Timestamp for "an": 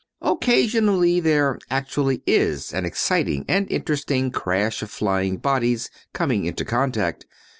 2.73-2.85